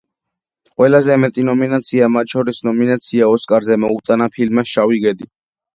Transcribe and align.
ყველაზე 0.81 1.17
მეტი 1.25 1.45
ნომინაცია, 1.51 2.09
მათ 2.15 2.33
შორის 2.35 2.63
ნომინაცია 2.69 3.29
ოსკარზე, 3.37 3.79
მოუტანა 3.87 4.31
ფილმმა 4.39 4.71
„შავი 4.75 5.05
გედი“. 5.07 5.33